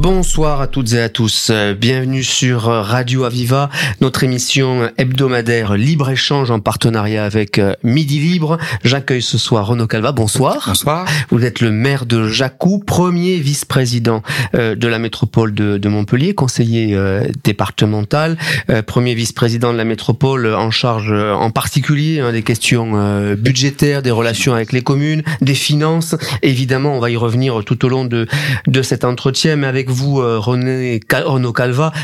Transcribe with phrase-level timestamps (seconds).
[0.00, 1.52] Bonsoir à toutes et à tous.
[1.78, 3.68] Bienvenue sur Radio Aviva,
[4.00, 8.56] notre émission hebdomadaire Libre-Échange en partenariat avec euh, Midi Libre.
[8.82, 10.12] J'accueille ce soir Renaud Calva.
[10.12, 10.64] Bonsoir.
[10.66, 11.06] Bonsoir.
[11.28, 14.22] Vous êtes le maire de Jacou, premier vice-président
[14.54, 18.38] euh, de la métropole de, Montpellier, conseiller euh, départemental,
[18.86, 24.54] premier vice-président de la métropole en charge en particulier hein, des questions budgétaires, des relations
[24.54, 26.14] avec les communes, des finances.
[26.40, 28.26] Évidemment, on va y revenir tout au long de,
[28.66, 31.52] de cet entretien, mais avec vous, euh, René Renaud.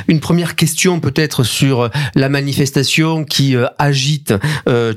[0.09, 4.35] Une première question peut-être sur euh, la manifestation qui euh, agite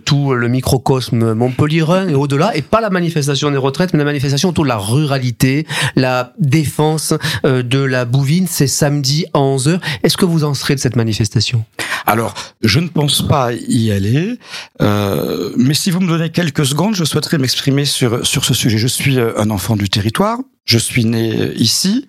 [0.06, 4.50] tout le microcosme montpellierin et au-delà, et pas la manifestation des retraites, mais la manifestation
[4.50, 5.66] autour de la ruralité,
[5.96, 8.48] la défense de la bouvine.
[8.48, 9.80] C'est samedi à 11h.
[10.04, 11.64] Est-ce que vous en serez de cette manifestation?
[12.06, 14.38] Alors, je ne pense pas y aller,
[14.80, 18.78] mais si vous me donnez quelques secondes, je souhaiterais m'exprimer sur, sur ce sujet.
[18.78, 22.06] Je suis un enfant du territoire, je suis né ici,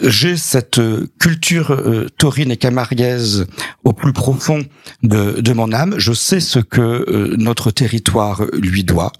[0.00, 0.80] j'ai cette
[1.18, 3.46] culture euh, taurine et camarguaise
[3.84, 4.64] au plus profond
[5.02, 5.94] de, de, mon âme.
[5.98, 9.12] Je sais ce que euh, notre territoire lui doit.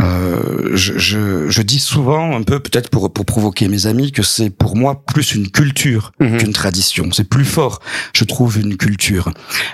[0.00, 4.22] Euh, je, je, je, dis souvent, un peu peut-être pour, pour provoquer mes amis, que
[4.22, 6.38] c'est pour moi plus une culture mhm.
[6.38, 7.10] qu'une tradition.
[7.12, 7.80] C'est plus fort,
[8.14, 9.30] je trouve, une culture.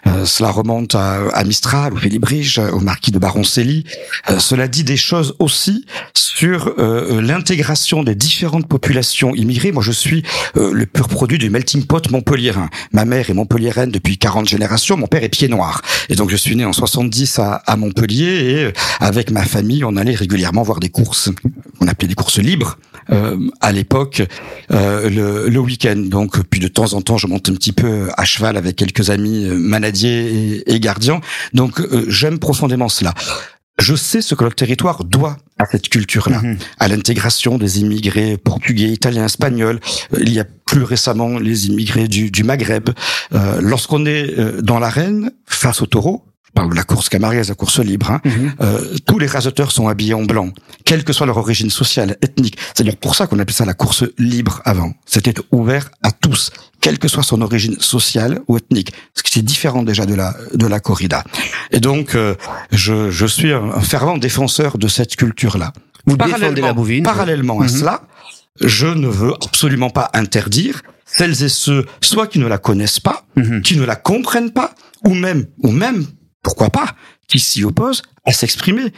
[0.07, 3.85] Euh, cela remonte à, à Mistral, au Félibrige, au marquis de Baroncelli.
[4.31, 5.87] Euh, cela dit des choses aussi
[6.35, 9.73] sur l'intégration des différentes populations immigrées.
[9.73, 10.23] Moi, je suis
[10.57, 12.69] euh, le pur produit du melting pot montpelliérain.
[12.93, 15.83] Ma mère est montpelliéraine depuis 40 générations, mon père est pied noir.
[16.09, 19.85] Et donc je suis né en 70 à, à Montpellier et euh, avec ma famille,
[19.85, 21.31] on allait régulièrement voir des courses,
[21.81, 22.79] on appelait des courses libres
[23.11, 24.23] euh, à l'époque
[24.71, 25.97] euh, le, le week-end.
[25.97, 29.11] Donc puis de temps en temps, je monte un petit peu à cheval avec quelques
[29.11, 31.21] amis manadiers et, et gardiens.
[31.53, 33.15] Donc j'aime profondément cela.
[33.79, 36.59] Je sais ce que le territoire doit à cette culture-là, mhm.
[36.79, 39.81] à l'intégration des immigrés portugais, italiens, espagnols.
[40.19, 42.91] Il y a plus récemment les immigrés du, du Maghreb.
[43.33, 46.25] Euh, Lorsqu'on est euh, dans l'arène face au taureau,
[46.55, 48.53] parle de la course camarguaise, la course libre, hein, mhm.
[48.61, 50.51] euh, tous les rasoteurs sont habillés en blanc,
[50.85, 52.57] quelle que soit leur origine sociale, ethnique.
[52.75, 54.93] C'est dire pour ça qu'on appelait ça la course libre avant.
[55.05, 56.51] C'était ouvert à tous,
[56.85, 60.37] quelle que soit son origine sociale ou ethnique, ce qui est différent déjà de la
[60.53, 61.25] de la corrida.
[61.71, 62.35] Et donc, euh,
[62.73, 65.73] je, je suis un, fervent défenseur de cette culture-là.
[66.05, 67.03] Vous défendez la bouvine.
[67.03, 67.69] Parallèlement à mhm.
[67.71, 68.03] cela,
[68.61, 73.25] je ne veux absolument pas interdire celles et ceux, soit qui ne la connaissent pas,
[73.37, 73.63] mhm.
[73.63, 74.75] qui ne la comprennent pas,
[75.07, 76.05] ou même, ou même
[76.43, 76.95] pourquoi pas,
[77.29, 78.93] qui s'y oppose à s'exprimer.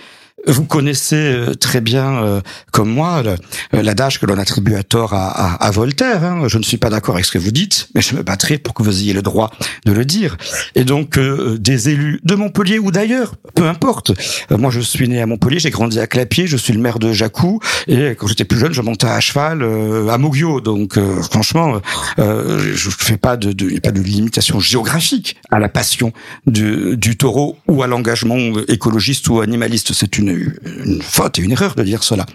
[0.49, 2.41] Vous connaissez euh, très bien, euh,
[2.71, 3.37] comme moi, euh,
[3.73, 6.23] l'adage que l'on attribue à tort à, à, Voltaire.
[6.23, 6.47] Hein.
[6.47, 8.73] Je ne suis pas d'accord avec ce que vous dites, mais je me battrai pour
[8.73, 9.51] que vous ayez le droit
[9.85, 10.37] de le dire.
[10.77, 14.13] Et donc, des élus de Montpellier ou d'ailleurs, peu importe.
[14.51, 17.13] moi, je suis né à Montpellier, j'ai grandi à Clapier, je suis le maire de
[17.13, 19.65] Jacou, et quand j'étais plus jeune, je montais à cheval
[20.09, 20.61] à Mougio.
[20.61, 21.81] Donc, franchement,
[22.19, 26.13] je fais pas de, de, pas de limitation géographique à la passion
[26.47, 28.37] du, du taureau ou à l'engagement
[28.69, 29.93] écologiste ou animaliste.
[29.93, 32.27] C'est une une, faute et une erreur de dire cela.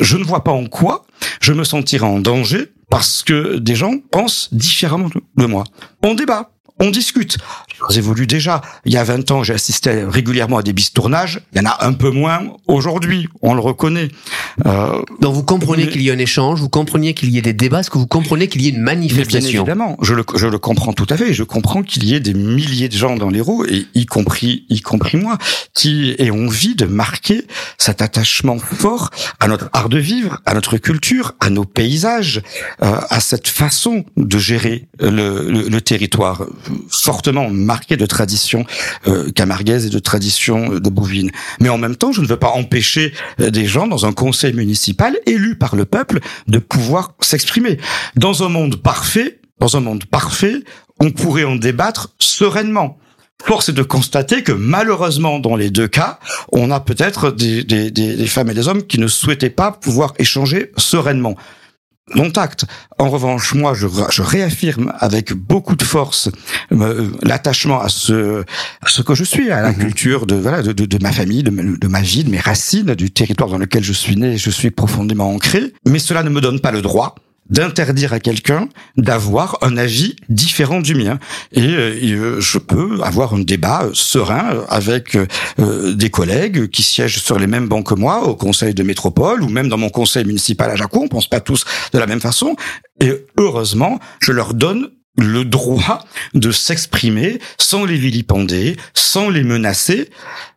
[0.00, 1.06] Je ne vois pas en quoi
[1.40, 5.64] je me sentirais en danger parce que des gens pensent différemment de moi.
[6.02, 6.50] On débat
[6.80, 7.38] on discute.
[7.90, 8.60] J'ai évolue déjà.
[8.84, 11.40] Il y a 20 ans, j'ai assisté régulièrement à des bistournages.
[11.52, 14.08] Il y en a un peu moins aujourd'hui, on le reconnaît.
[14.66, 17.52] Euh, Donc vous comprenez qu'il y ait un échange, vous comprenez qu'il y ait des
[17.52, 20.46] débats, est-ce que vous comprenez qu'il y ait une manifestation Bien évidemment, je le, je
[20.46, 21.32] le comprends tout à fait.
[21.32, 24.64] Je comprends qu'il y ait des milliers de gens dans les roues, et y compris,
[24.68, 25.38] y compris moi,
[25.74, 27.46] qui aient envie de marquer
[27.78, 29.10] cet attachement fort
[29.40, 32.42] à notre art de vivre, à notre culture, à nos paysages,
[32.82, 36.44] euh, à cette façon de gérer le, le, le territoire
[36.90, 38.64] fortement marqué de tradition
[39.06, 41.30] euh, camarguaise et de tradition euh, de bovine.
[41.60, 44.54] Mais en même temps, je ne veux pas empêcher euh, des gens dans un conseil
[44.54, 47.78] municipal élu par le peuple de pouvoir s'exprimer.
[48.16, 50.64] Dans un monde parfait, dans un monde parfait,
[50.98, 52.98] on pourrait en débattre sereinement.
[53.44, 56.18] Force est de constater que malheureusement, dans les deux cas,
[56.50, 60.14] on a peut-être des, des, des, femmes et des hommes qui ne souhaitaient pas pouvoir
[60.18, 61.36] échanger sereinement
[62.14, 62.64] non tact.
[62.98, 66.30] En revanche, moi, je, je réaffirme avec beaucoup de force
[66.72, 68.42] euh, l'attachement à ce,
[68.82, 69.78] à ce que je suis, à la mhm.
[69.78, 72.94] culture de, voilà, de, de, de, ma famille, de, de ma vie, de mes racines,
[72.94, 75.72] du territoire dans lequel je suis né, je suis profondément ancré.
[75.86, 77.14] Mais cela ne me donne pas le droit
[77.50, 81.18] d'interdire à quelqu'un d'avoir un avis différent du mien.
[81.52, 85.16] Et, euh, je peux avoir un débat serein avec
[85.58, 89.48] des collègues qui siègent sur les mêmes bancs que moi au conseil de métropole ou
[89.48, 91.02] même dans mon conseil municipal à Jacou.
[91.02, 92.56] On pense pas tous de la même façon.
[93.00, 96.04] Et heureusement, je leur donne le droit
[96.34, 100.10] de s'exprimer sans les vilipender, sans les menacer.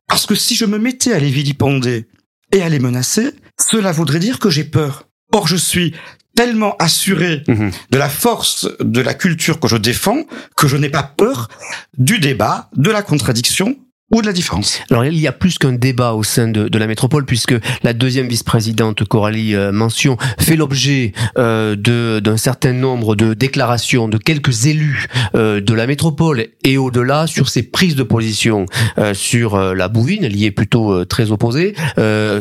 [0.07, 2.07] Parce que si je me mettais à les vilipender
[2.53, 5.07] et à les menacer, cela voudrait dire que j'ai peur.
[5.33, 5.93] Or, je suis
[6.35, 7.71] tellement assuré mhm.
[7.91, 10.23] de la force de la culture que je défends
[10.55, 11.49] que je n'ai pas peur
[11.97, 13.77] du débat, de la contradiction
[14.11, 16.77] ou de la différence Alors il y a plus qu'un débat au sein de, de,
[16.77, 23.15] la métropole puisque la deuxième vice-présidente Coralie euh, Mention fait l'objet euh, d'un certain nombre
[23.15, 28.03] de déclarations de quelques élus euh, de la métropole et au-delà sur ses prises de
[28.03, 28.65] position
[28.97, 31.75] euh, sur euh, la bouvine, elle y est plutôt euh, très opposée,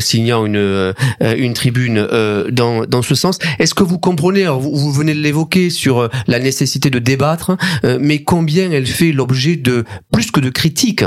[0.01, 2.07] signant une, une tribune
[2.51, 3.39] dans, dans ce sens.
[3.59, 7.57] Est-ce que vous comprenez, alors vous, vous venez de l'évoquer sur la nécessité de débattre,
[8.01, 11.05] mais combien elle fait l'objet de plus que de critiques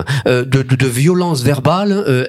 [0.53, 2.27] de, de, de verbales euh.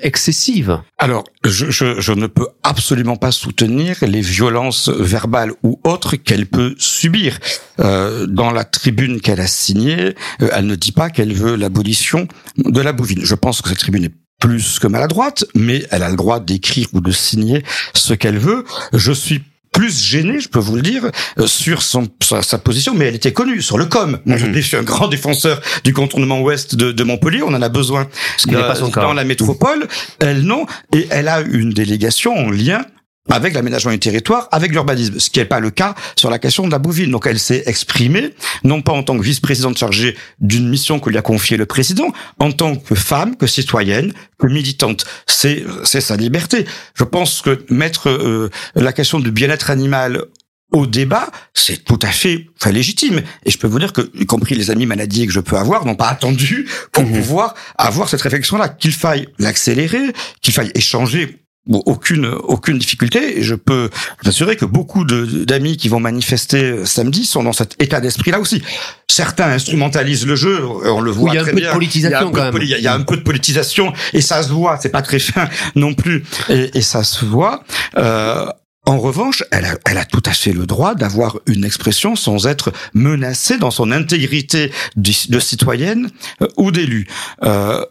[0.99, 6.47] Alors, je, je, je, ne peux absolument pas soutenir les violences verbales ou autres qu'elle
[6.47, 7.39] peut subir.
[7.81, 12.27] Euh, dans la tribune qu'elle a signée, euh, elle ne dit pas qu'elle veut l'abolition
[12.57, 13.21] de la bouvine.
[13.23, 16.89] Je pense que cette tribune est plus que maladroite, mais elle a le droit d'écrire
[16.93, 17.63] ou de signer
[17.95, 18.65] ce qu'elle veut.
[18.93, 19.43] Je suis
[19.75, 23.33] plus gêné, je peux vous le dire, euh, sur son, sa, position, mais elle était
[23.33, 24.19] connue sur le com.
[24.25, 24.63] Moi, je mhm.
[24.63, 27.43] suis un grand défenseur du contournement ouest de, de Montpellier.
[27.43, 29.87] On en a besoin Ce qui pas son dans la métropole.
[30.21, 32.87] Elle non, et elle a une délégation en lien
[33.31, 36.67] avec l'aménagement du territoire, avec l'urbanisme, ce qui n'est pas le cas sur la question
[36.67, 37.11] de la bouvine.
[37.11, 38.35] Donc elle s'est exprimée,
[38.65, 42.13] non pas en tant que vice-présidente chargée d'une mission que lui a confiée le président,
[42.39, 45.07] en tant que femme, que citoyenne, que militante.
[45.27, 46.67] C'est c'est sa liberté.
[46.95, 50.25] Je pense que mettre euh, la question du bien-être animal
[50.73, 53.23] au débat, c'est tout à fait enfin, légitime.
[53.45, 55.87] Et je peux vous dire que, y compris les amis maladies que je peux avoir,
[55.87, 57.13] n'ont pas attendu pour mmh.
[57.13, 58.69] pouvoir avoir cette réflexion-là.
[58.69, 60.13] Qu'il faille l'accélérer,
[60.43, 63.89] qu'il faille échanger aucune aucune difficulté et je peux
[64.23, 68.31] vous assurer que beaucoup d'amis qui vont manifester euh, samedi sont dans cet état d'esprit
[68.31, 68.63] là aussi.
[69.09, 72.69] Certains instrumentalisent le jeu, on le voit il y a un peu De politisation il,
[72.69, 75.95] y a, un peu de politisation et ça se voit, c'est pas très fin non
[75.95, 77.65] plus et, et ça se voit.
[77.97, 78.47] Euh,
[78.87, 82.47] en revanche, elle a, elle a, tout à fait le droit d'avoir une expression sans
[82.47, 86.11] être menacée dans son intégrité de, citoyenne
[86.43, 87.07] euh, ou d'élu.
[87.45, 87.83] Euh,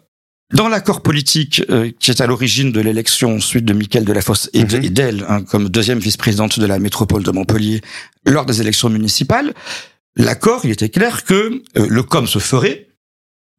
[0.51, 4.63] dans l'accord politique euh, qui est à l'origine de l'élection suite de Michael Delafosse et,
[4.63, 4.89] mhm.
[4.89, 7.81] d'elle hein, comme deuxième vice-présidente de la métropole de Montpellier
[8.25, 9.53] lors des élections municipales,
[10.15, 12.87] l'accord, il était clair que euh, le com se ferait.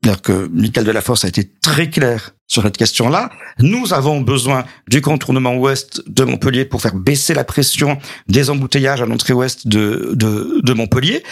[0.03, 3.31] C'est-à-dire que Michael Delafosse a été très clair sur cette question-là.
[3.59, 7.99] Nous avons besoin du contournement ouest de Montpellier pour faire baisser la pression
[8.29, 11.23] des embouteillages à l'entrée ouest de, de, de Montpellier.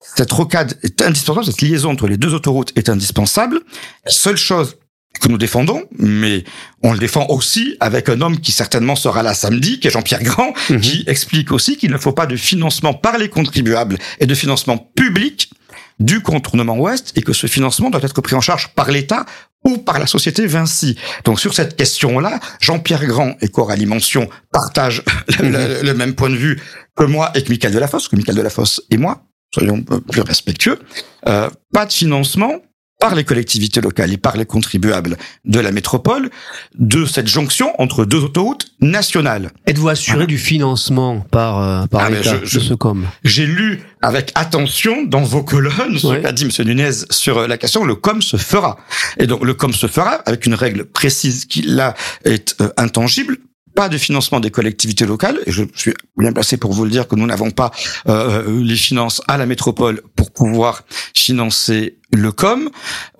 [0.00, 3.60] Cette rocade est indispensable, cette liaison entre les deux autoroutes est indispensable.
[4.04, 4.76] La seule chose
[5.18, 6.44] que nous défendons, mais
[6.82, 10.22] on le défend aussi avec un homme qui certainement sera là samedi, qui est Jean-Pierre
[10.22, 10.80] Grand, mhm.
[10.80, 14.78] qui explique aussi qu'il ne faut pas de financement par les contribuables et de financement
[14.78, 15.50] public
[15.98, 19.24] du contournement ouest et que ce financement doit être pris en charge par l'État
[19.64, 20.96] ou par la société Vinci.
[21.24, 25.02] Donc sur cette question-là, Jean-Pierre Grand et Coralie Mention partagent
[25.40, 25.56] mhm.
[25.82, 26.60] le, même point de vue
[26.94, 29.22] que moi et que Michael Delafosse, que Michael Delafosse et moi,
[29.52, 30.78] soyons plus respectueux.
[31.26, 32.60] Euh, pas de financement,
[32.98, 36.30] par les collectivités locales et par les contribuables de la métropole
[36.78, 39.50] de cette jonction entre deux autoroutes nationales.
[39.66, 44.32] Êtes-vous assuré du financement par, euh, par ah, l'État de ce com J'ai lu avec
[44.34, 46.66] attention dans vos colonnes ce qu'a dit M.
[46.66, 48.78] Nunez sur la question, le com se fera.
[49.18, 51.94] Et donc le com se fera avec une règle précise qui là
[52.24, 53.38] est euh, intangible,
[53.76, 57.06] pas de financement des collectivités locales, et je suis bien placé pour vous le dire
[57.06, 57.70] que nous n'avons pas
[58.08, 60.82] euh, les finances à la métropole pour pouvoir
[61.14, 62.70] financer le com.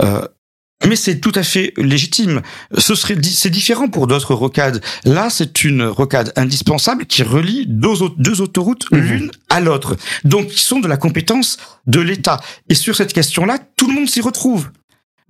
[0.03, 0.27] Euh,
[0.85, 2.43] mais c'est tout à fait légitime.
[2.77, 4.83] Ce serait, c'est différent pour d'autres rocades.
[5.05, 9.01] Là, c'est une rocade indispensable qui relie deux, deux autoroutes mhm.
[9.01, 9.97] l'une à l'autre.
[10.25, 12.41] Donc, qui sont de la compétence de l'État.
[12.69, 14.69] Et sur cette question-là, tout le monde s'y retrouve.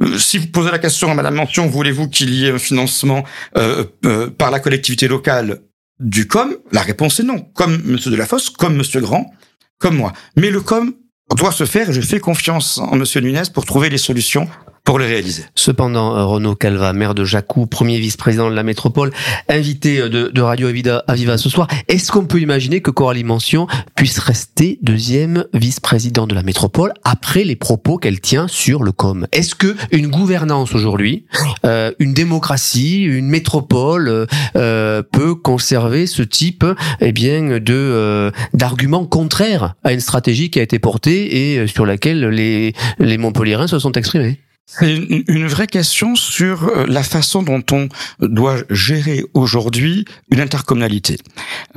[0.03, 3.25] Euh, si vous posez la question à Madame Mention, voulez-vous qu'il y ait un financement
[3.57, 5.63] euh, euh, par la collectivité locale
[6.01, 6.57] du COM?
[6.73, 7.41] La réponse est non.
[7.55, 9.33] Comme Monsieur Delafosse, comme Monsieur Grand,
[9.79, 10.13] comme moi.
[10.37, 10.95] Mais le COM
[11.37, 14.49] doit se faire et je fais confiance en Monsieur Nunez pour trouver les solutions
[14.87, 15.43] pour le réaliser.
[15.57, 19.13] Cependant, euh, Renaud Calva, maire de Jacou, premier vice-président de la métropole,
[19.49, 23.67] invité euh, de, de Radio Aviva ce soir, est-ce qu'on peut imaginer que Coralie Mention
[23.97, 29.27] puisse rester deuxième vice-président de la métropole après les propos qu'elle tient sur le com?
[29.33, 31.27] Est-ce que une gouvernance aujourd'hui,
[31.65, 36.65] euh, une démocratie, une métropole euh, peut conserver ce type
[37.01, 42.25] eh bien de d'arguments contraires à une stratégie qui a été portée et sur laquelle
[42.29, 44.39] les les Montpelliérains se sont exprimés?
[44.67, 47.89] C'est une, vraie question sur euh, la façon dont on
[48.21, 51.19] doit gérer aujourd'hui une intercommunalité.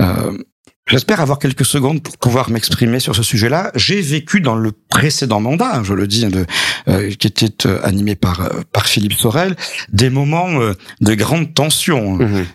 [0.00, 0.36] Euh,
[0.86, 3.70] J'espère avoir quelques secondes pour pouvoir m'exprimer sur ce sujet-là.
[3.76, 6.44] J'ai vécu dans le précédent mandat, hein, je le dis, de,
[6.88, 9.54] euh, qui était euh, animé par par Philippe Sorel,
[9.92, 10.48] des moments
[11.00, 12.46] de grande tension mmh.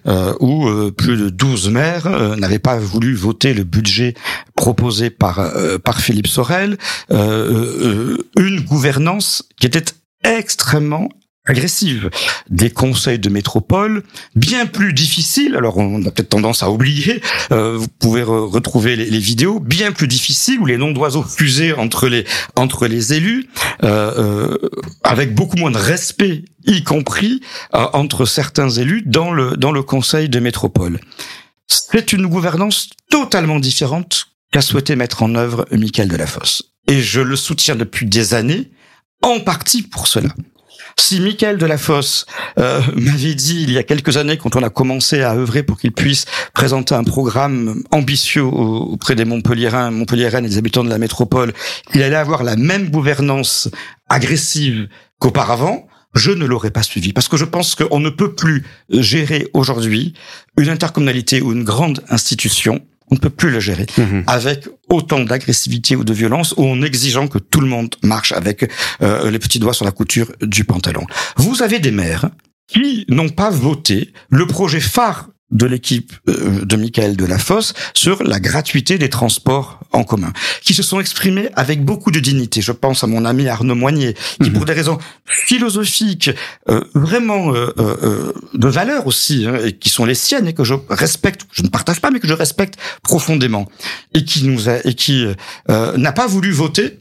[0.41, 4.15] où plus de 12 maires n'avaient pas voulu voter le budget
[4.55, 5.53] proposé par
[5.85, 6.77] par Philippe Sorel,
[7.09, 9.85] une gouvernance qui était
[10.25, 11.09] extrêmement
[11.45, 12.09] agressive,
[12.49, 14.03] des conseils de métropole
[14.35, 15.55] bien plus difficiles.
[15.55, 17.21] Alors on a peut-être tendance à oublier.
[17.51, 22.07] Euh, vous pouvez retrouver les, vidéos bien plus difficiles où les noms d'oiseaux fusaient entre
[22.07, 23.47] les entre les élus,
[23.83, 24.69] euh, euh,
[25.03, 27.41] avec beaucoup moins de respect, y compris
[27.71, 30.99] entre certains élus dans le dans le conseil de métropole.
[31.67, 36.63] C'est une gouvernance totalement différente qu'a souhaité mettre en œuvre Michael Delafosse.
[36.87, 38.71] Et je le soutiens depuis des années
[39.21, 40.29] en partie pour cela.
[40.97, 42.25] Si Michael Delafosse
[42.57, 45.77] euh, m'avait dit il y a quelques années, quand on a commencé à œuvrer pour
[45.77, 50.97] qu'il puisse présenter un programme ambitieux auprès des Montpelliérains, Montpelliéraines et des habitants de la
[50.97, 51.53] métropole,
[51.93, 53.69] il allait avoir la même gouvernance
[54.09, 54.87] agressive
[55.19, 59.49] qu'auparavant, je ne l'aurais pas suivi parce que je pense qu'on ne peut plus gérer
[59.53, 60.13] aujourd'hui
[60.57, 62.81] une intercommunalité ou une grande institution
[63.11, 64.23] on ne peut plus le gérer mhm.
[64.27, 68.69] avec autant d'agressivité ou de violence ou en exigeant que tout le monde marche avec
[69.01, 71.05] euh, les petits doigts sur la couture du pantalon.
[71.37, 72.29] Vous avez des maires
[72.67, 78.39] qui n'ont pas voté le projet phare de l'équipe euh, de Michael Delafosse sur la
[78.39, 82.61] gratuité des transports en commun, qui se sont exprimés avec beaucoup de dignité.
[82.61, 84.53] Je pense à mon ami Arnaud Moignet, qui mhm.
[84.53, 86.31] pour des raisons philosophiques,
[86.69, 90.73] euh, vraiment euh, de valeur aussi, hein, et qui sont les siennes et que je
[90.89, 93.69] respecte, je ne partage pas, mais que je respecte profondément,
[94.13, 95.25] et qui nous a, et qui
[95.69, 96.99] n'a pas voulu voter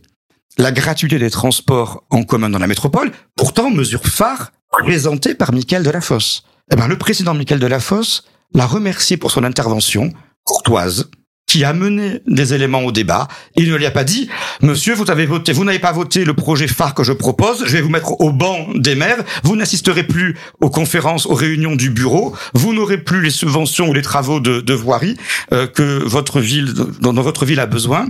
[0.58, 5.82] la gratuité des transports en commun dans la métropole, pourtant mesure phare présentée par Michael
[5.82, 6.44] Delafosse.
[6.72, 8.24] Eh ben, le président Michael Delafosse
[8.54, 10.12] l'a remercié pour son intervention
[10.44, 11.10] courtoise
[11.46, 13.28] qui a mené des éléments au débat.
[13.54, 14.28] Il ne lui a pas dit,
[14.60, 17.72] monsieur, vous avez voté, vous n'avez pas voté le projet phare que je propose, je
[17.72, 21.90] vais vous mettre au banc des maires, vous n'assisterez plus aux conférences, aux réunions du
[21.90, 25.16] bureau, vous n'aurez plus les subventions ou les travaux de, de voirie
[25.52, 28.08] euh, que votre ville, dont votre ville a besoin.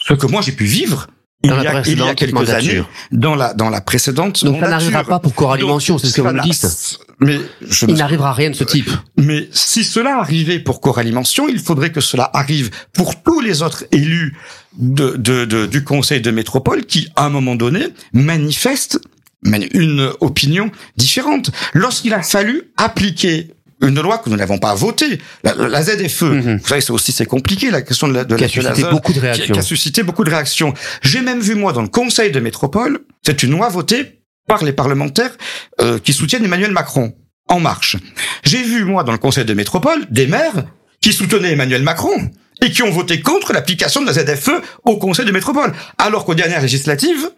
[0.00, 1.08] Ce que moi j'ai pu vivre,
[1.42, 4.44] il, y a, il y a, quelques années, dans la dans la précédente.
[4.44, 6.98] Donc ça n'arrivera pas pour Coralie Mention, c'est ce que vous me dites.
[7.20, 8.90] Mais je il n'arrivera rien de ce type.
[9.16, 13.62] Mais si cela arrivait pour Coralie Mention, il faudrait que cela arrive pour tous les
[13.62, 14.36] autres élus
[14.78, 19.00] de, de, de du Conseil de métropole qui, à un moment donné, manifestent
[19.44, 21.50] une opinion différente.
[21.72, 25.18] Lorsqu'il a fallu appliquer une loi que nous n'avons pas votée.
[25.44, 26.58] La, ZFE, mhm.
[26.58, 29.12] vous savez, c'est aussi c'est compliqué la question de la de qui a suscité beaucoup
[29.12, 29.54] de réactions.
[29.54, 30.74] Qui, a suscité beaucoup de réactions.
[31.02, 34.72] J'ai même vu moi dans le Conseil de métropole, c'est une loi votée par les
[34.72, 35.36] parlementaires
[35.80, 37.14] euh, qui soutiennent Emmanuel Macron
[37.48, 37.96] en marche.
[38.44, 40.64] J'ai vu moi dans le Conseil de métropole des maires
[41.00, 42.30] qui soutenaient Emmanuel Macron
[42.62, 46.34] et qui ont voté contre l'application de la ZFE au Conseil de métropole, alors qu'aux
[46.34, 47.30] dernières législatives,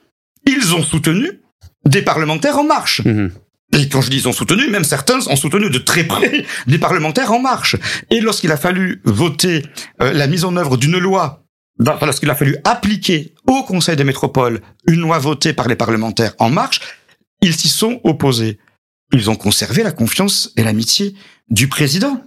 [0.47, 1.41] ils ont soutenu
[1.85, 3.03] des parlementaires en marche.
[3.05, 3.31] Mhm.
[3.73, 6.79] Et quand je dis ils ont soutenu, même certains ont soutenu de très près des
[6.79, 7.77] parlementaires en marche.
[8.11, 9.65] Et lorsqu'il a fallu voter
[10.03, 11.45] euh, la mise en œuvre d'une loi,
[11.79, 16.50] lorsqu'il a fallu appliquer au Conseil des métropoles une loi votée par les parlementaires en
[16.50, 16.81] marche,
[17.43, 18.59] ils s'y sont opposés.
[19.12, 21.15] Ils ont conservé la confiance et l'amitié
[21.49, 22.23] du président.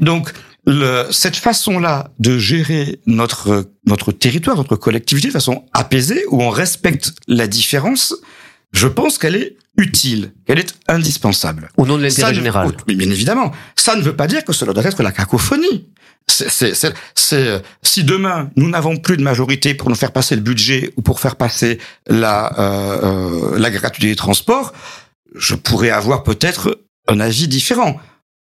[0.00, 0.32] Donc,
[0.66, 6.50] le, cette façon-là de gérer notre notre territoire, notre collectivité de façon apaisée, où on
[6.50, 8.14] respecte la différence,
[8.72, 11.70] je pense qu'elle est utile, qu'elle est indispensable.
[11.76, 12.72] Au nom de l'intérêt général.
[12.86, 15.88] Mais bien évidemment, ça ne veut pas dire que cela doit être la cacophonie.
[16.28, 16.74] C'est,
[17.82, 21.18] si demain nous n'avons plus de majorité pour nous faire passer le budget ou pour
[21.18, 24.72] faire passer la euh, euh, la gratuité des transports,
[25.34, 27.98] je pourrais avoir peut-être un avis différent.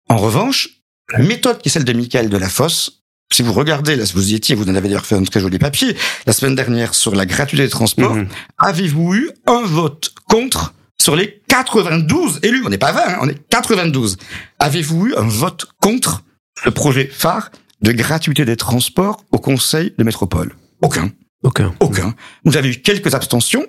[0.09, 0.69] En revanche,
[1.13, 3.03] la méthode qui est celle de Michael Delafosse,
[3.33, 5.59] si vous regardez, là, vous y étiez, vous en avez d'ailleurs fait un très joli
[5.59, 8.29] papier, la semaine dernière sur la gratuité des transports, mhm.
[8.59, 13.29] avez-vous eu un vote contre sur les 92 élus On n'est pas 20, hein, on
[13.29, 14.17] est 92.
[14.59, 16.23] Avez-vous eu un vote contre
[16.65, 17.51] le projet phare
[17.83, 20.55] de gratuité des transports au Conseil de métropole?
[20.83, 21.11] Aucun.
[21.43, 21.75] Aucun.
[21.81, 22.15] Aucun.
[22.45, 23.67] Vous avez eu quelques abstentions.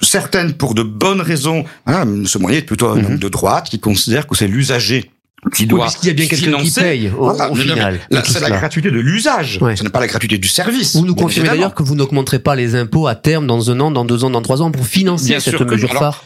[0.00, 1.64] certaines pour de bonnes raisons.
[1.84, 3.18] Voilà, ce moyen est plutôt un homme Mhm.
[3.18, 5.10] de droite qui considère que c'est l'usager
[5.52, 8.00] qui doit Oui, puisqu'il y a bien quelqu'un qui paye au, Voilà, final.
[8.24, 9.58] c'est la gratuité de l'usage.
[9.60, 9.74] Ouais.
[9.74, 10.94] Ce n'est pas la gratuité du service.
[10.94, 13.90] Vous nous confirmez d'ailleurs que vous n'augmenterez pas les impôts à terme dans un an,
[13.90, 16.22] dans deux ans, dans trois ans pour financer Bien cette mesure phare.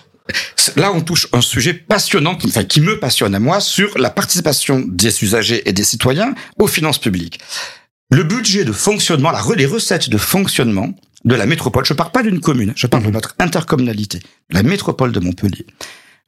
[0.77, 4.85] Là, on touche un sujet passionnant, enfin, qui me passionne à moi, sur la participation
[4.87, 7.41] des usagers et des citoyens aux finances publiques.
[8.11, 12.23] Le budget de fonctionnement, la, les recettes de fonctionnement de la métropole, je parle pas
[12.23, 15.67] d'une commune, je parle de notre intercommunalité, la métropole de Montpellier.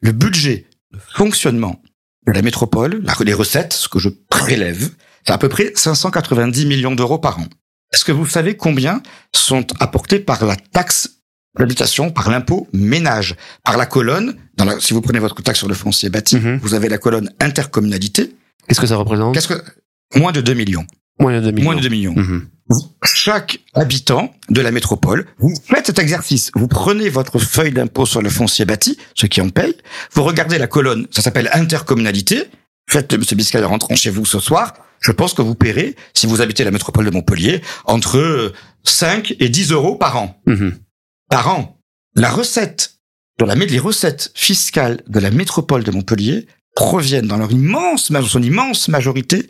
[0.01, 1.81] Le budget de fonctionnement
[2.27, 4.91] de la métropole, la- les recettes, ce que je prélève,
[5.27, 7.47] c'est à peu près 590 millions d'euros par an.
[7.93, 9.03] Est-ce que vous savez combien
[9.35, 11.21] sont apportés par la taxe
[11.59, 15.69] d'habitation, par l'impôt ménage, par la colonne, dans la, si vous prenez votre taxe sur
[15.69, 16.59] le foncier bâti, Mhm.
[16.63, 18.35] vous avez la colonne intercommunalité,
[18.69, 19.63] Qu'est-ce que ça représente qu'est-ce que,
[20.17, 20.87] moins de 2 millions.
[21.21, 21.65] Moins de 2 millions.
[21.65, 22.15] Moins de 2 millions.
[22.17, 22.47] Mhm.
[23.05, 26.51] Chaque habitant de la métropole, vous faites cet exercice.
[26.55, 29.77] Vous prenez votre feuille d'impôt sur le foncier bâti, ceux qui en payent.
[30.15, 32.45] Vous regardez la colonne, ça s'appelle intercommunalité.
[32.89, 34.73] Faites le monsieur Biscay rentrant chez vous ce soir.
[35.01, 38.53] Je pense que vous paierez, si vous habitez la métropole de Montpellier, entre euh,
[38.85, 40.41] 5 et 10 euros par an.
[40.47, 40.73] Mhm.
[41.31, 41.79] Par an.
[42.15, 42.95] La recette
[43.39, 48.43] de la, les recettes fiscales de la métropole de Montpellier proviennent dans leur immense, son
[48.43, 49.49] immense majorité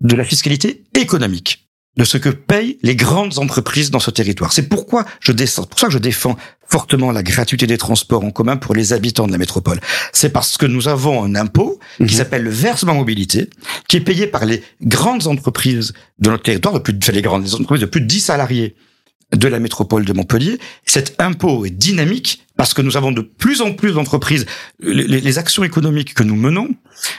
[0.00, 4.52] de la fiscalité économique, de ce que payent les grandes entreprises dans ce territoire.
[4.52, 6.36] C'est pourquoi je descends, pour ça que je défends
[6.66, 9.80] fortement la gratuité des transports en commun pour les habitants de la métropole.
[10.12, 12.08] C'est parce que nous avons un impôt qui Mhm.
[12.10, 13.50] s'appelle le versement mobilité,
[13.88, 17.52] qui est payé par les grandes entreprises de notre territoire, de plus de, les grandes
[17.54, 18.76] entreprises de plus de 10 salariés
[19.36, 20.58] de la métropole de Montpellier.
[20.86, 24.46] Cet impôt est dynamique parce que nous avons de plus en plus d'entreprises.
[24.80, 26.68] Les, actions économiques que nous menons,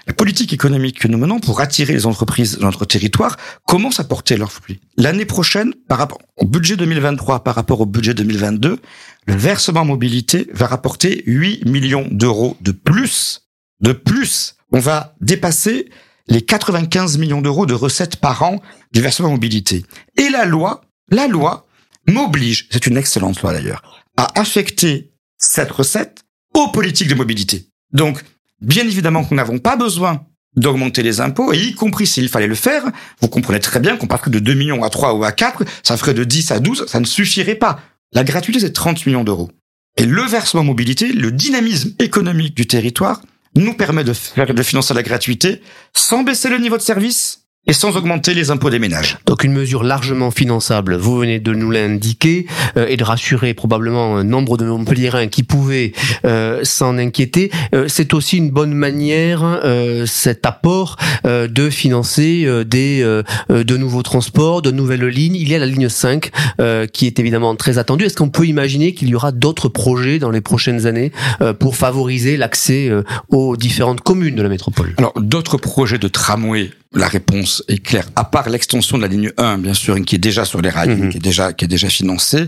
[0.08, 4.04] la politique économique que nous menons pour attirer les entreprises dans notre territoire commence à
[4.04, 4.80] porter leurs fruits.
[4.98, 8.80] L'année prochaine, par rapport au budget 2023 par rapport au budget 2022,
[9.28, 13.42] le versement mobilité va rapporter 8 millions d'euros de plus.
[13.82, 15.90] De plus, on va dépasser
[16.28, 18.60] les 95 millions d'euros de recettes par an
[18.92, 19.86] du versement mobilité.
[20.18, 21.66] Et la loi, la loi
[22.12, 26.24] m'oblige, c'est une excellente loi d'ailleurs, à affecter cette recette
[26.54, 27.68] aux politiques de mobilité.
[27.94, 28.22] Donc,
[28.62, 30.26] bien évidemment que nous n'avons pas besoin
[30.56, 32.84] d'augmenter les impôts, et y compris s'il fallait le faire,
[33.22, 35.96] vous comprenez très bien qu'on passerait de 2 millions à 3 ou à 4, ça
[35.96, 37.80] ferait de 10 à 12, ça ne suffirait pas.
[38.14, 39.50] La gratuité, c'est 30 millions d'euros.
[39.98, 43.22] Et le versement mobilité, le dynamisme économique du territoire,
[43.56, 45.62] nous permet de faire de financer la gratuité
[45.94, 47.39] sans baisser le niveau de service
[47.70, 49.20] et sans augmenter les impôts des ménages.
[49.28, 52.48] Donc une mesure largement finançable, vous venez de nous l'indiquer,
[52.78, 55.94] euh, et de rassurer probablement un nombre de Montpelliérains qui pouvaient
[56.26, 57.52] euh, s'en inquiéter.
[57.76, 63.04] Euh, c'est aussi une bonne manière, euh, cet apport, euh, de financer euh, des
[63.50, 65.36] de nouveaux transports, de nouvelles lignes.
[65.36, 68.06] Il y a la ligne 5 euh, qui est évidemment très attendue.
[68.06, 71.76] Est-ce qu'on peut imaginer qu'il y aura d'autres projets dans les prochaines années euh, pour
[71.76, 74.94] favoriser l'accès euh, aux différentes communes de la métropole?
[74.98, 78.08] Alors, d'autres projets de tramway, la réponse est claire.
[78.16, 80.90] À part l'extension de la ligne 1, bien sûr, qui est déjà sur les rails,
[80.96, 81.10] Mhm.
[81.10, 82.48] qui est déjà, qui est déjà financée.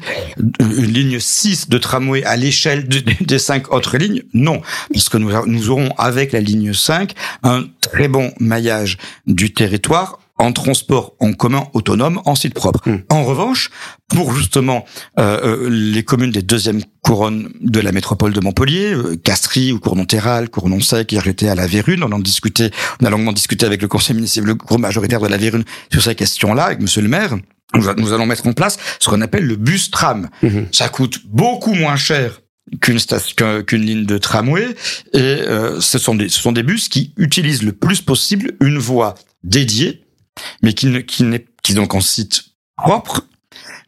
[0.59, 4.61] Une ligne 6 de tramway à l'échelle de- des cinq autres lignes, non.
[4.93, 8.97] Parce que nous, nous aurons, avec la ligne 5, un très bon maillage
[9.27, 12.81] du territoire en transport en commun autonome en site propre.
[12.85, 13.03] Mhm.
[13.09, 13.69] En revanche,
[14.07, 14.85] pour justement
[15.19, 19.79] euh, euh, les communes des deuxièmes couronnes de la métropole de Montpellier, euh, Castries ou
[19.79, 23.87] Cournon-Terral, Cournon-Sec, j'étais à la Vérune, on en discutait, on a longuement discuté avec le
[23.87, 27.35] conseil municipal, le groupe majoritaire de la Vérune sur ces questions-là, avec monsieur le maire.
[27.73, 30.29] Nous, allons mettre en place ce qu'on appelle le bus tram.
[30.43, 30.67] Mhm.
[30.73, 32.41] Ça coûte beaucoup moins cher
[32.81, 32.99] qu'une
[33.65, 34.75] qu'une ligne de tramway
[35.13, 38.77] et euh, ce sont des ce sont des bus qui utilisent le plus possible une
[38.77, 40.03] voie dédiée
[40.61, 42.43] mais qui ne qui n'est qui est donc en site
[42.77, 43.25] propre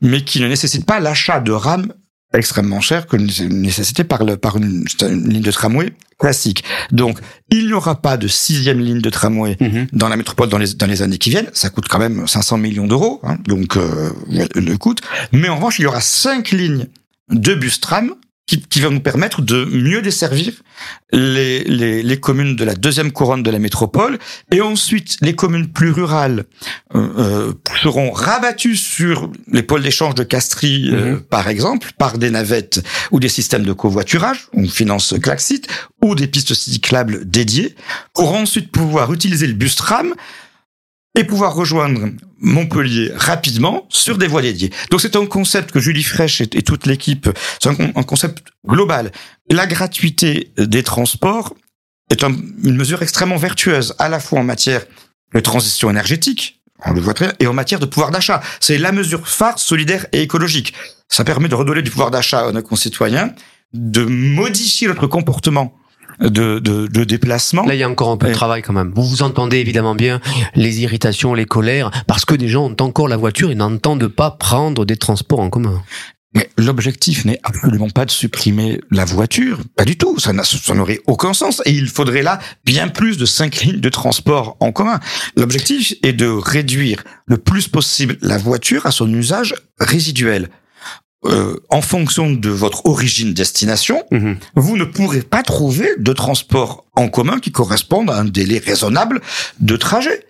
[0.01, 1.93] mais qui ne nécessite pas l'achat de rames
[2.33, 6.63] extrêmement chères que nécessité par le par une, une ligne de tramway classique.
[6.91, 9.87] Donc il n'y aura pas de sixième ligne de tramway Mhm.
[9.93, 11.49] dans la métropole dans les, dans les années qui viennent.
[11.53, 14.09] Ça coûte quand même 500 millions d'euros, hein, donc euh,
[14.55, 14.95] le coût.
[15.31, 16.87] Mais en revanche, il y aura cinq lignes
[17.29, 20.51] de bus tram qui, qui vont nous permettre de mieux desservir
[21.13, 24.19] les, les, les communes de la deuxième couronne de la métropole.
[24.51, 26.43] Et ensuite, les communes plus rurales
[26.93, 31.21] euh, euh, seront rabattues sur les pôles d'échange de Castries, euh, Mhm.
[31.21, 35.67] par exemple, par des navettes ou des systèmes de covoiturage, on finance Claxit,
[36.01, 37.75] ou des pistes cyclables dédiées,
[38.13, 40.13] pour ensuite pouvoir utiliser le bus tram
[41.15, 44.71] et pouvoir rejoindre Montpellier rapidement sur des voies dédiées.
[44.91, 47.29] Donc c'est un concept que Julie Fraîche et, toute l'équipe,
[47.61, 49.11] c'est un, con- un concept global.
[49.49, 51.55] La gratuité des transports
[52.09, 54.83] est un- une mesure extrêmement vertueuse, à la fois en matière
[55.33, 58.41] de transition énergétique, on le voit très bien, et en matière de pouvoir d'achat.
[58.59, 60.73] C'est la mesure phare, solidaire et écologique.
[61.07, 63.33] Ça permet de redonner du pouvoir d'achat à nos concitoyens,
[63.73, 65.73] de modifier notre comportement
[66.19, 67.65] de, de, de déplacement.
[67.65, 68.91] Là, il y a encore un peu de travail quand même.
[68.95, 70.19] Vous vous entendez évidemment bien
[70.55, 74.31] les irritations, les colères, parce que des gens ont encore la voiture et n'entendent pas
[74.31, 75.81] prendre des transports en commun.
[76.35, 80.17] Mais l'objectif n'est absolument pas de supprimer la voiture, pas du tout.
[80.17, 80.33] Ça
[80.73, 81.61] n'aurait aucun sens.
[81.65, 84.99] Et il faudrait là bien plus de cinq lignes de transport en commun.
[85.37, 90.49] L'objectif est de réduire le plus possible la voiture à son usage résiduel.
[91.25, 94.37] Euh, en fonction de votre origine-destination, Mhm.
[94.55, 99.21] vous ne pourrez pas trouver de transport en commun qui corresponde à un délai raisonnable
[99.61, 100.25] de trajet.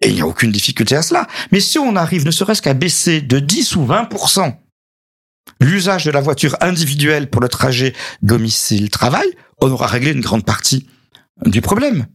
[0.00, 1.26] Et il n'y a aucune difficulté à cela.
[1.50, 4.56] Mais si on arrive ne serait-ce qu'à baisser de 10 ou 20%
[5.60, 9.26] l'usage de la voiture individuelle pour le trajet domicile-travail,
[9.60, 10.86] on aura réglé une grande partie
[11.46, 12.06] du problème.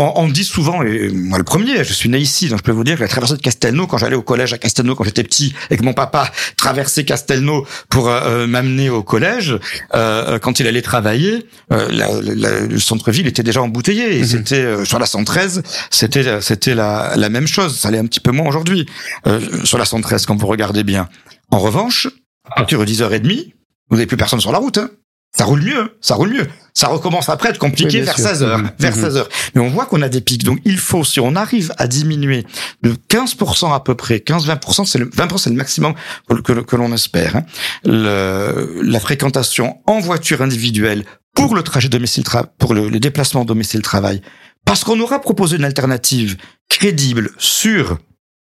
[0.00, 2.70] On, on dit souvent, et moi le premier, je suis né ici, donc je peux
[2.72, 5.24] vous dire que la traversée de Castelnau, quand j'allais au collège à Castelnau, quand j'étais
[5.24, 9.58] petit, et que mon papa traversait Castelnau pour euh, m'amener au collège,
[9.94, 14.16] euh, quand il allait travailler, euh, la- la- le centre-ville était déjà embouteillé.
[14.18, 14.24] Et Mhm.
[14.26, 17.76] c'était euh, sur la 113, c'était c'était la, la même chose.
[17.76, 18.86] Ça allait un petit peu moins aujourd'hui
[19.26, 21.08] euh, sur la 113 quand vous regardez bien.
[21.50, 22.06] En revanche,
[22.50, 23.52] à partir de 10h30,
[23.90, 24.78] vous n'avez plus personne sur la route.
[24.78, 24.90] Hein.
[25.38, 26.46] Ça roule mieux, ça roule mieux.
[26.74, 28.26] Ça recommence après à être compliqué Oui, vers sûr.
[28.28, 28.70] 16 heures, Mhm.
[28.78, 29.02] vers Mhm.
[29.02, 29.28] 16 heures.
[29.54, 30.42] Mais on voit qu'on a des pics.
[30.42, 32.44] Donc il faut, si on arrive à diminuer
[32.82, 35.94] de 15% à peu près, 15-20%, c'est le 20% c'est le maximum
[36.28, 37.36] que, que- que l'on espère.
[37.36, 37.44] hein.
[37.84, 42.24] Le- la fréquentation en voiture individuelle pour le trajet domicile
[42.58, 44.20] pour le, le déplacement domicile travail,
[44.64, 46.36] parce qu'on aura proposé une alternative
[46.68, 47.98] crédible, sûre,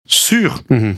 [0.08, 0.96] sûre, Mhm.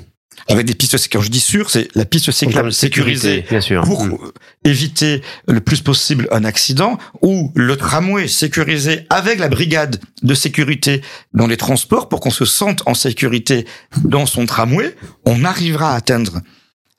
[0.47, 0.97] Avec des pistes.
[1.11, 3.83] Quand je dis sûre, c'est la piste cyclable sécurisée bien sûr.
[3.83, 9.99] pour euh, éviter le plus possible un accident ou le tramway sécurisé avec la brigade
[10.21, 11.01] de sécurité
[11.33, 13.65] dans les transports pour qu'on se sente en sécurité
[14.03, 16.41] dans son tramway, on arrivera à atteindre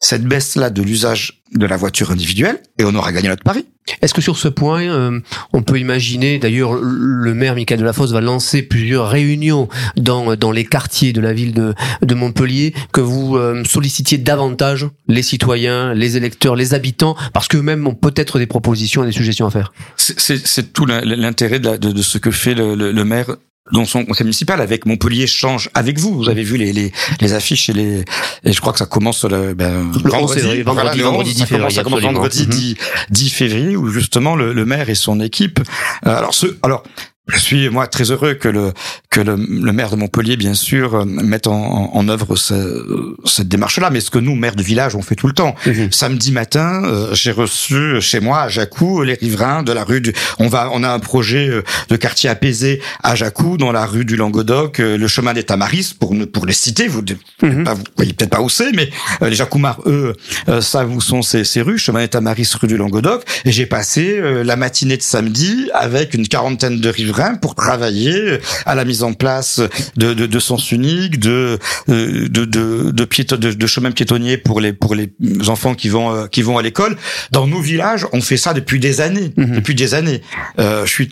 [0.05, 3.65] cette baisse-là de l'usage de la voiture individuelle et on aura gagné notre pari.
[4.03, 5.21] Est-ce que sur ce point, euh,
[5.53, 10.65] on peut imaginer, d'ailleurs, le maire Michael Delafosse va lancer plusieurs réunions dans, dans les
[10.65, 16.17] quartiers de la ville de, de Montpellier, que vous euh, sollicitiez davantage les citoyens, les
[16.17, 19.73] électeurs, les habitants, parce qu'eux-mêmes ont peut-être des propositions et des suggestions à faire?
[19.97, 23.05] C'est- C'est c'est tout l'in- l'intérêt de, de- de ce que fait le, le- le
[23.05, 23.37] maire
[23.73, 26.15] dans son conseil municipal avec Montpellier change avec vous.
[26.15, 28.05] Vous avez vu les, les, les affiches et les
[28.45, 31.35] et je crois que ça commence le, ben, Le 11 février, vendredi, le vendredi 11,
[31.35, 32.51] 10 ça commence, février, ça commence vendredi Mhm.
[32.51, 32.77] 10,
[33.11, 35.61] 10 février où justement le, le maire et son équipe.
[36.07, 36.83] euh, alors ce alors
[37.29, 38.73] je suis moi très heureux que le
[39.11, 43.15] que le, le maire de Montpellier bien sûr euh, mette en, en, en œuvre ce-
[43.25, 45.55] cette démarche là mais ce que nous maires de village on fait tout le temps
[45.91, 50.13] Samedi matin, euh, j'ai reçu chez moi à Jacou les riverains de la rue du.
[50.39, 54.05] On va, on a un projet euh, de quartier apaisé à Jacou dans la rue
[54.05, 56.87] du Languedoc, le chemin des Tamaris pour ne pour les citer.
[56.89, 57.15] Vous ne
[57.49, 57.65] Mhm.
[57.65, 58.91] pas, vous voyez peut-être pas où c'est, mais
[59.23, 60.15] euh, les Jacoumars, eux,
[60.49, 61.79] euh, savent où sont ces, ces rues.
[61.79, 63.23] Chemin des Tamaris, rue du Languedoc.
[63.45, 68.75] Et j'ai passé la matinée de samedi avec une quarantaine de riverains pour travailler à
[68.75, 69.61] la mise en place
[69.97, 74.37] de, de, de sens unique, de euh, de de de, piéton, de, de chemin piétonnier
[74.37, 75.13] pour les pour les
[75.49, 76.97] enfants qui vont euh, qui vont à l'école.
[77.31, 79.55] Dans nos villages, on fait ça depuis des années, Mhm.
[79.57, 80.23] depuis des années.
[80.59, 81.09] Euh, je suis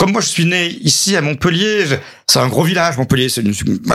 [0.00, 1.84] comme moi, je suis né ici à Montpellier.
[2.26, 3.26] C'est un gros village, Montpellier.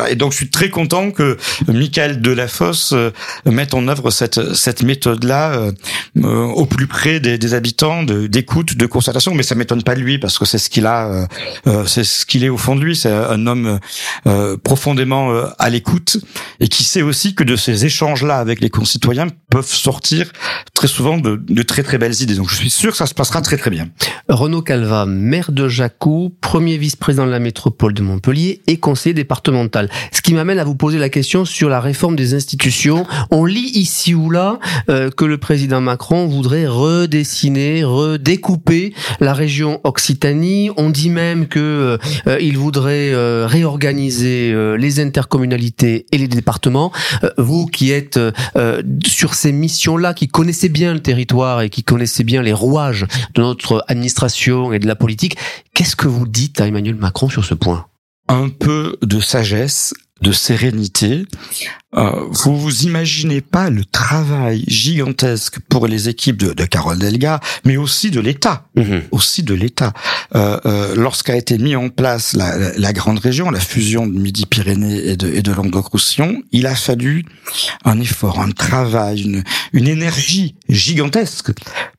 [0.08, 1.36] Et donc, je suis très content que
[1.68, 3.10] Michael Delafosse euh,
[3.46, 5.72] mette en œuvre cette cette méthode-là euh,
[6.18, 9.34] euh, au plus près des, habitants, de- d'écoute, de, constatation.
[9.34, 11.28] Mais ça m'étonne pas de lui parce que c'est ce qu'il a,
[11.66, 12.96] euh, c'est ce qu'il est au fond de lui.
[12.96, 13.80] C'est un homme
[14.28, 16.18] euh, profondément à l'écoute
[16.60, 20.32] et qui sait aussi que de ces échanges-là avec les concitoyens peuvent sortir
[20.76, 22.36] très souvent de, de très très belles idées.
[22.36, 23.90] Donc, je suis sûr que ça se passera très très bien.
[24.30, 25.68] Renaud Calva, maire de
[26.00, 29.90] Premier vice-président de la métropole de Montpellier et conseiller départemental.
[30.12, 33.06] Ce qui m'amène à vous poser la question sur la réforme des institutions.
[33.32, 39.82] On lit ici ou là euh, que le président Macron voudrait redessiner, redécouper la région
[39.84, 40.70] Occitanie.
[40.78, 46.92] On dit même que euh, il voudrait euh, réorganiser euh, les intercommunalités et les départements.
[47.24, 51.84] Euh, vous qui êtes euh, sur ces missions-là, qui connaissez bien le territoire et qui
[51.84, 55.38] connaissez bien les rouages de notre administration et de la politique.
[55.76, 57.86] Qu'est-ce que vous dites à Emmanuel Macron sur ce point?
[58.30, 61.26] Un peu de sagesse, de sérénité.
[61.96, 67.40] Euh, vous vous imaginez pas le travail gigantesque pour les équipes de, de Carole Delga,
[67.66, 68.66] mais aussi de l'État,
[69.12, 69.92] aussi de l'État.
[70.34, 74.18] Euh, euh, Lorsqu'a été mis en place la, la- la grande région, la fusion de
[74.18, 77.26] Midi-Pyrénées et de, et de Languedoc-Roussillon, il a fallu
[77.84, 81.52] un effort, un travail, une, une énergie gigantesque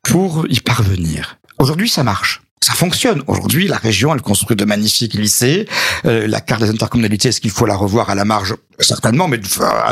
[0.03, 1.39] pour y parvenir.
[1.59, 2.41] Aujourd'hui, ça marche.
[2.61, 3.23] Ça fonctionne.
[3.27, 5.69] Aujourd'hui, la région, elle construit de magnifiques lycées.
[6.05, 8.57] Euh, la carte des intercommunalités, est-ce qu'il faut la revoir à la marge?
[8.81, 9.39] Certainement, mais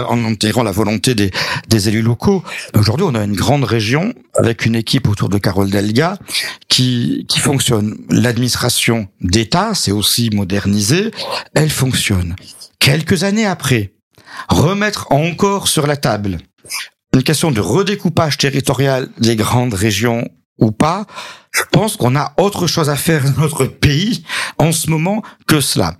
[0.09, 1.31] en enterrant la volonté des,
[1.69, 2.43] des élus locaux.
[2.75, 6.19] Aujourd'hui, on a une grande région avec une équipe autour de Carole Delga
[6.69, 7.97] qui, qui fonctionne.
[8.11, 11.13] L'administration d'État, c'est aussi modernisé.
[11.55, 12.35] Elle fonctionne.
[12.81, 13.93] Quelques années après,
[14.49, 16.39] remettre encore sur la table
[17.15, 21.07] une question de redécoupage territorial des grandes régions ou pas,
[21.53, 24.25] je pense qu'on a autre chose à faire dans notre pays
[24.59, 25.97] en ce moment que cela.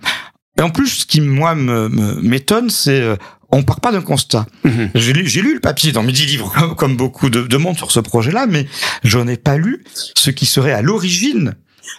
[0.57, 1.89] Et en plus, ce qui moi me
[2.21, 3.17] m'étonne, c'est euh,
[3.51, 4.45] on part pas d'un constat.
[4.63, 4.91] Mhm.
[4.95, 7.99] J'ai lu, le papier dans Midi Livre, comme, comme beaucoup de, de monde sur ce
[7.99, 8.67] projet-là, mais
[9.03, 9.83] je n'ai pas lu
[10.15, 11.55] ce qui serait à l'origine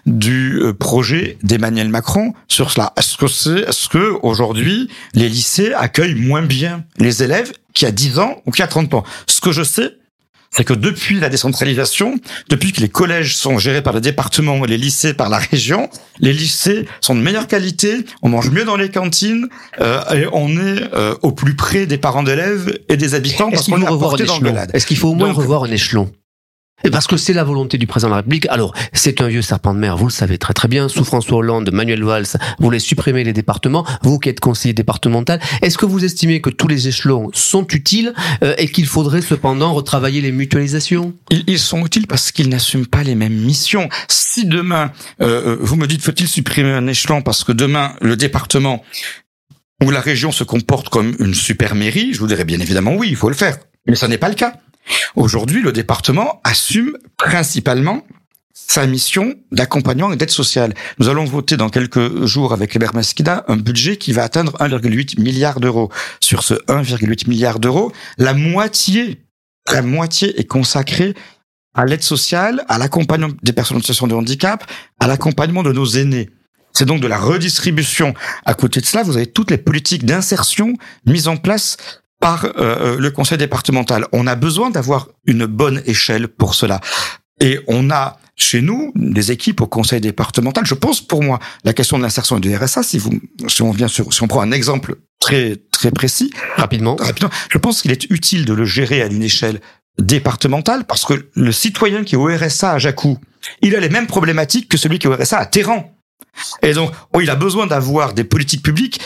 [0.06, 2.92] du euh, projet d'Emmanuel Macron sur cela.
[2.96, 7.92] Est-ce que c'est, est-ce que aujourd'hui les lycées accueillent moins bien les élèves qui a
[7.92, 9.04] 10 ans ou qui a 30 ans?
[9.26, 9.96] Ce que je sais,
[10.50, 14.68] c'est que depuis la décentralisation, depuis que les collèges sont gérés par le département et
[14.68, 15.88] les lycées par la région,
[16.20, 19.48] les lycées sont de meilleure qualité, on mange mieux dans les cantines
[19.80, 23.66] euh, et on est euh, au plus près des parents d'élèves et des habitants parce
[23.66, 26.10] qu'on est à dans Est-ce qu'il faut au moins revoir un échelon?
[26.92, 28.46] Parce que c'est la volonté du président de la République.
[28.48, 30.88] Alors, c'est un vieux serpent de mer, vous le savez très très bien.
[30.88, 32.26] Sous François Hollande, Manuel Valls
[32.58, 33.84] voulait supprimer les départements.
[34.02, 38.12] Vous qui êtes conseiller départemental, est-ce que vous estimez que tous les échelons sont utiles
[38.42, 41.14] euh, et qu'il faudrait cependant retravailler les mutualisations?
[41.30, 43.88] Ils, sont utiles parce qu'ils n'assument pas les mêmes missions.
[44.08, 48.16] Si demain, euh, euh, vous me dites, faut-il supprimer un échelon parce que demain, le
[48.16, 48.84] département
[49.82, 53.08] ou la région se comporte comme une super mairie, je vous dirais bien évidemment oui,
[53.10, 53.58] il faut le faire.
[53.86, 54.54] Mais ça n'est pas le cas.
[55.14, 58.02] Aujourd'hui, le département assume principalement
[58.52, 60.74] sa mission d'accompagnement et d'aide sociale.
[60.98, 65.20] Nous allons voter dans quelques jours avec les Mesquida un budget qui va atteindre 1,8
[65.20, 65.90] milliard d'euros.
[66.20, 69.22] Sur ce 1,8 milliard d'euros, la moitié,
[69.72, 71.14] la moitié est consacrée
[71.74, 74.64] à l'aide sociale, à l'accompagnement des personnes en situation de handicap,
[74.98, 76.30] à l'accompagnement de nos aînés.
[76.72, 78.14] C'est donc de la redistribution.
[78.44, 80.74] À côté de cela, vous avez toutes les politiques d'insertion
[81.06, 81.76] mises en place
[82.26, 84.04] par euh, euh, le conseil départemental.
[84.10, 86.80] On a besoin d'avoir une bonne échelle pour cela.
[87.40, 90.66] Et on a chez nous des équipes au conseil départemental.
[90.66, 92.82] Je pense pour moi la question de l'insertion et du RSA.
[92.82, 93.12] Si vous,
[93.46, 97.58] si on vient sur, si on prend un exemple très très précis, rapidement, rapidement, je
[97.58, 99.60] pense qu'il est utile de le gérer à une échelle
[100.00, 103.18] départementale parce que le citoyen qui est au RSA à Jacou,
[103.62, 105.92] il a les mêmes problématiques que celui qui est au RSA à Téhéran.
[106.62, 109.00] Et donc, oh, il a besoin d'avoir des politiques publiques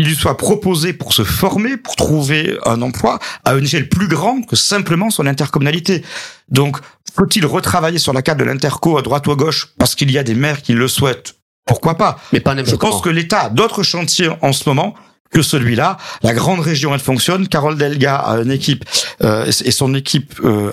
[0.00, 4.08] qui lui soit proposé pour se former, pour trouver un emploi à une échelle plus
[4.08, 6.02] grande que simplement son intercommunalité.
[6.48, 6.78] Donc,
[7.14, 10.16] faut-il retravailler sur la carte de l'interco à droite ou à gauche parce qu'il y
[10.16, 11.34] a des maires qui le souhaitent?
[11.66, 12.18] Pourquoi pas?
[12.32, 14.94] Mais pas Je pense que l'État a d'autres chantiers en ce moment
[15.30, 15.96] que celui-là.
[16.22, 17.48] La grande région, elle fonctionne.
[17.48, 18.84] Carole Delga a une équipe
[19.22, 20.72] euh, et son équipe euh,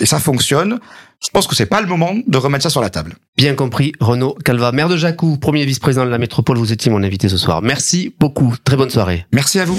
[0.00, 0.78] et ça fonctionne.
[1.20, 3.16] Je pense que c'est pas le moment de remettre ça sur la table.
[3.36, 7.02] Bien compris, Renaud Calva, maire de Jacou, premier vice-président de la métropole, vous étiez mon
[7.02, 7.60] invité ce soir.
[7.60, 8.54] Merci beaucoup.
[8.62, 9.26] Très bonne soirée.
[9.32, 9.78] Merci à vous.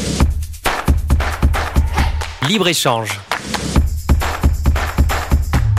[2.48, 3.20] Libre échange.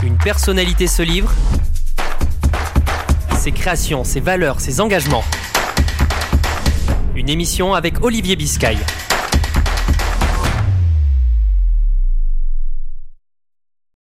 [0.03, 1.31] Une personnalité se livre.
[3.37, 5.23] Ses créations, ses valeurs, ses engagements.
[7.13, 8.77] Une émission avec Olivier Biscay.